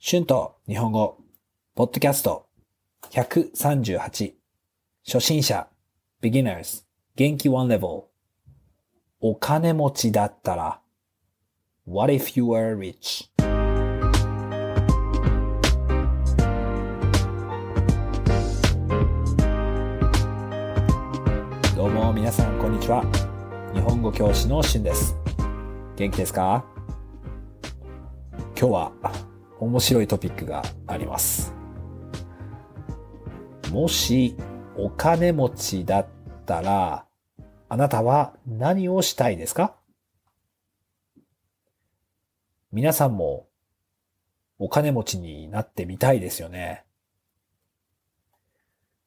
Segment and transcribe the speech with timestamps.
[0.00, 1.18] 春と日本語、
[1.74, 2.46] ポッドキャスト。
[3.10, 4.32] 138
[5.04, 5.66] 初心者。
[6.22, 6.84] beginners
[7.16, 8.04] 元気 one level
[9.20, 10.80] お金持ちだったら。
[11.84, 13.28] What if you were rich?
[21.74, 23.02] どうも皆さんこんにちは。
[23.74, 25.16] 日本語教師のしゅんです。
[25.96, 26.64] 元気ですか？
[28.56, 28.92] 今日は
[29.60, 31.52] 面白いトピックがあります。
[33.70, 34.36] もし
[34.76, 36.06] お金持ちだっ
[36.46, 37.04] たら、
[37.68, 39.74] あなたは何をしたいですか？
[42.72, 43.46] 皆さんも
[44.58, 46.84] お金持ちになってみたいですよね。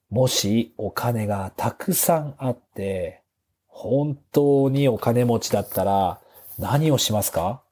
[0.09, 3.21] もしお金がたくさんあって、
[3.67, 6.19] 本当にお金持ちだったら
[6.59, 7.63] 何をしますか？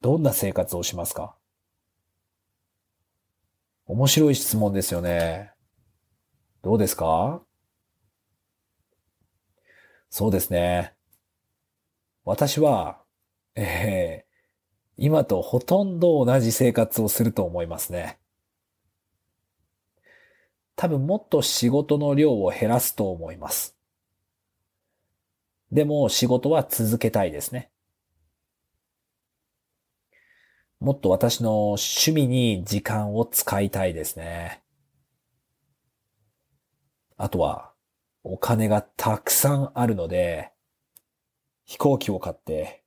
[0.00, 1.36] どんな生活をしますか？
[3.86, 5.52] 面白い質問ですよね。
[6.62, 7.42] どうですか？
[10.08, 10.94] そうですね。
[12.24, 13.00] 私は、
[13.54, 14.30] えー
[15.02, 18.18] 今とほとんど同じ生活をすると思いますね。
[20.76, 23.78] 多分もっと仕事の量を減らすと思います。
[25.72, 27.70] でも仕事は続けたいですね。
[30.80, 34.62] もっと私の趣味に時間を使いたいですね。
[37.18, 37.74] あとは、
[38.24, 40.52] お金がたくさんあるので、
[41.66, 42.82] 飛行機を買って、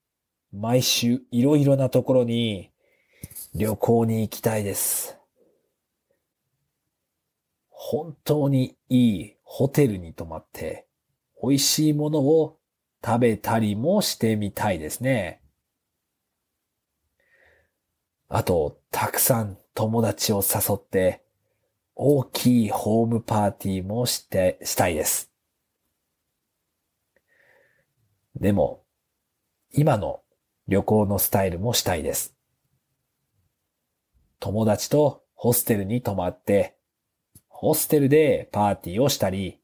[0.51, 2.71] 毎週いろいろなところに
[3.53, 5.15] 旅行に行きたいです。
[7.69, 10.87] 本当にいいホテルに泊まって、
[11.43, 12.57] 美味しいものを
[13.05, 15.42] 食べたりもしてみたいですね。
[18.35, 21.23] あと、たくさん友達を誘って、
[21.93, 25.31] 大きいホームパーティーもして、したいです。
[28.35, 28.81] でも、
[29.71, 30.23] 今の
[30.67, 32.35] 旅行のスタイルもしたいです。
[34.39, 36.75] 友達とホステルに泊まって、
[37.49, 39.59] ホステルでパーティーをしたり、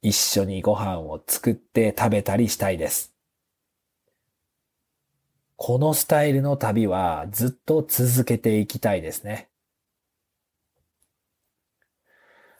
[0.00, 3.17] 一緒にご飯を作って食べたりしたいです。
[5.60, 9.50] このスタイルの旅はずっと続けていきたいですね。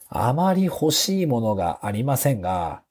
[0.08, 2.82] あまり欲しいものがありませんが、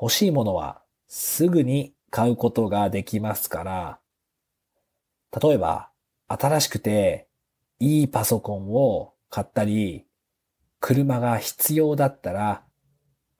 [0.00, 3.98] 欲しいものはすぐに買うことができますから、
[5.42, 5.90] 例えば
[6.28, 7.26] 新しくて
[7.80, 10.06] いいパソコンを買ったり、
[10.78, 12.62] 車が必要だったら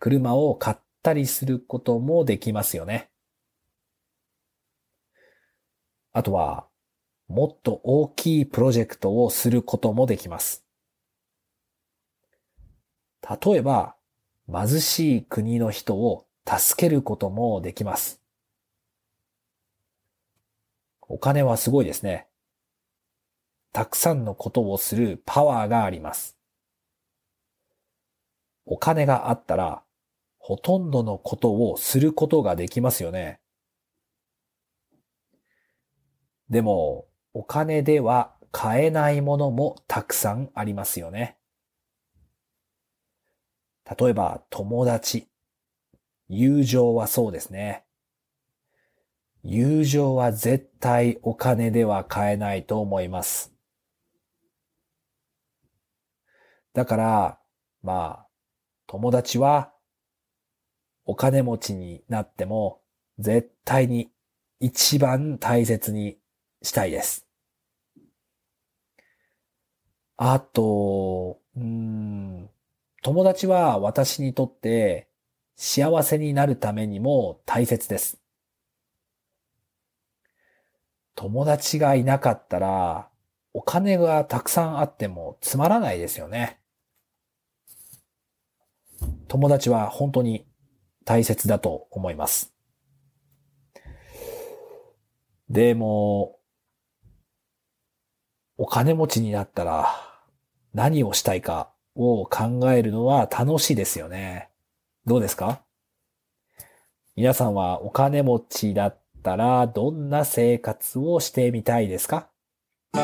[0.00, 3.10] 車を買ったりすることもできますよね。
[6.12, 6.66] あとは、
[7.28, 10.64] もっと大きいプロジェクトをすることもできます。
[13.22, 13.94] 例えば、
[14.50, 18.22] 貧しい国の人を助けることもできます。
[21.02, 22.28] お金はすごいですね。
[23.72, 26.38] たくさんのことをするパワーがあります。
[28.64, 29.82] お金があったら、
[30.38, 33.40] ほとんどのことをすることができますよね。
[36.50, 41.36] でも、お金では買えないものもたくさんありますよね。
[43.98, 45.28] 例えば、友達。
[46.28, 47.84] 友情はそうですね。
[49.42, 53.54] 友情は絶対お金では買えないと思います。
[56.74, 57.38] だから、
[57.82, 58.26] まあ、
[58.86, 59.72] 友達は
[61.04, 62.80] お金持ちになっても
[63.18, 64.10] 絶対に
[64.60, 66.18] 一番大切に
[66.62, 67.26] したいです。
[70.16, 72.50] あと、うん、
[73.02, 75.08] 友達は私にとって
[75.56, 78.18] 幸せになるためにも大切です。
[81.14, 83.08] 友達がいなかったら
[83.52, 86.60] お金がたくさんあってもつまらないですよね。
[89.28, 90.46] 友達は本当に
[91.04, 92.52] 大切だと思います。
[95.48, 96.37] でも、
[98.60, 99.88] お金持ちになったら
[100.74, 104.48] 何をしたいかを考えるのは楽しいですよね。
[105.06, 105.60] どうですか？
[107.14, 112.30] 皆さんはお金持ちだったらどんな生活をしてみたいですか
[112.94, 112.98] ？Words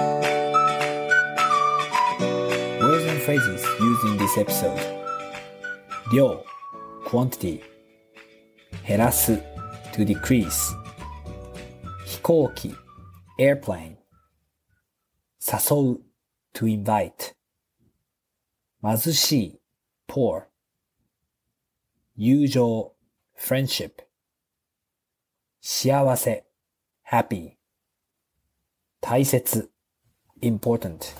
[3.08, 4.76] and phrases used in this episode.
[6.12, 6.44] 量
[7.06, 7.62] quantity.
[8.88, 9.34] 減らす
[9.92, 10.74] to decrease.
[12.06, 12.74] 飛行機
[13.38, 13.94] airplane.
[15.46, 16.00] 誘う。
[16.55, 17.35] to invite
[18.82, 19.61] 貧しい。
[20.08, 20.44] poor
[22.17, 22.93] 友情。
[23.38, 23.91] friendship
[25.61, 26.44] 幸せ。
[27.11, 27.56] happy
[29.00, 29.70] 大切。
[30.41, 31.14] important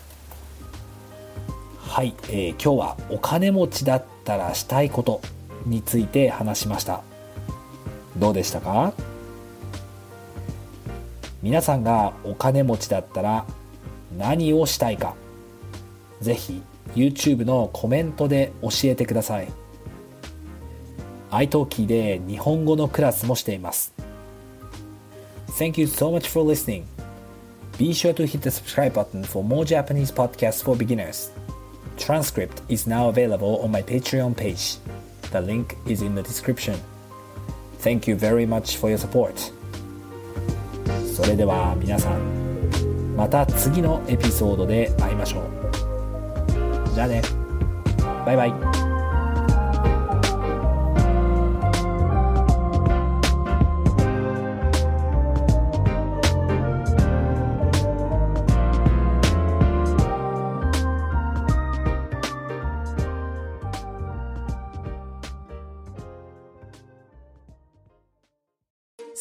[1.79, 5.21] はい、えー、今日はお金持ちだったらしたいこと
[5.65, 7.03] について話しました。
[8.17, 8.93] どうでしたか？
[11.43, 13.45] 皆さんがお金持ちだったら
[14.17, 15.15] 何をしたいか
[16.21, 16.61] ぜひ
[16.95, 19.47] YouTube のコメントで教えてください
[21.31, 23.93] iTalki で日本語のクラスもしています
[25.57, 26.83] Thank you so much for listening
[27.77, 31.31] Be sure to hit the subscribe button for more Japanese podcasts for beginners
[31.97, 34.77] Transcript is now available on my Patreon page
[35.31, 36.79] The link is in the description
[37.79, 39.33] Thank you very much for your support
[41.15, 42.54] それでは皆さん
[43.15, 47.21] また次のエピソードで会いましょうじゃあね
[48.25, 48.53] バイバイ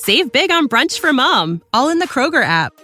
[0.04, 2.83] Save big on brunch for mom, all in the Kroger app.